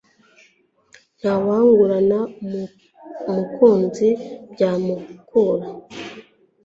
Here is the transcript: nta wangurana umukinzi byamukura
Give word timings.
nta 1.19 1.33
wangurana 1.45 2.19
umukinzi 3.29 4.09
byamukura 4.51 5.67